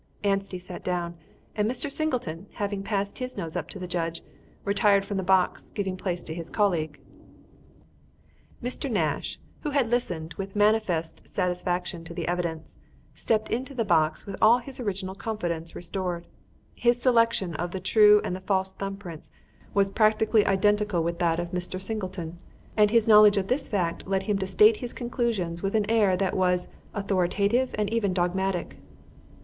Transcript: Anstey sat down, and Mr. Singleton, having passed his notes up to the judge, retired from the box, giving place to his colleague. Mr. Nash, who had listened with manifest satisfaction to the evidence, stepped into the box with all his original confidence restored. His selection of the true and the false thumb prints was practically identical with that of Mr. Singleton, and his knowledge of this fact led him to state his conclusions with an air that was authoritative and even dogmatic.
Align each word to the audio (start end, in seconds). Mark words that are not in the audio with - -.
Anstey 0.23 0.57
sat 0.57 0.83
down, 0.83 1.13
and 1.55 1.69
Mr. 1.69 1.91
Singleton, 1.91 2.47
having 2.53 2.81
passed 2.81 3.19
his 3.19 3.37
notes 3.37 3.55
up 3.55 3.69
to 3.69 3.77
the 3.77 3.85
judge, 3.85 4.23
retired 4.65 5.05
from 5.05 5.17
the 5.17 5.21
box, 5.21 5.69
giving 5.69 5.95
place 5.95 6.23
to 6.23 6.33
his 6.33 6.49
colleague. 6.49 6.97
Mr. 8.63 8.89
Nash, 8.89 9.37
who 9.59 9.69
had 9.69 9.91
listened 9.91 10.33
with 10.39 10.55
manifest 10.55 11.27
satisfaction 11.27 12.03
to 12.03 12.15
the 12.15 12.27
evidence, 12.27 12.79
stepped 13.13 13.51
into 13.51 13.75
the 13.75 13.85
box 13.85 14.25
with 14.25 14.35
all 14.41 14.57
his 14.57 14.79
original 14.79 15.13
confidence 15.13 15.75
restored. 15.75 16.25
His 16.73 16.99
selection 16.99 17.53
of 17.57 17.69
the 17.69 17.79
true 17.79 18.21
and 18.23 18.35
the 18.35 18.41
false 18.41 18.73
thumb 18.73 18.97
prints 18.97 19.29
was 19.75 19.91
practically 19.91 20.47
identical 20.47 21.03
with 21.03 21.19
that 21.19 21.39
of 21.39 21.51
Mr. 21.51 21.79
Singleton, 21.79 22.39
and 22.75 22.89
his 22.89 23.07
knowledge 23.07 23.37
of 23.37 23.49
this 23.49 23.67
fact 23.67 24.07
led 24.07 24.23
him 24.23 24.39
to 24.39 24.47
state 24.47 24.77
his 24.77 24.93
conclusions 24.93 25.61
with 25.61 25.75
an 25.75 25.87
air 25.91 26.17
that 26.17 26.35
was 26.35 26.67
authoritative 26.95 27.75
and 27.77 27.87
even 27.93 28.13
dogmatic. 28.15 28.77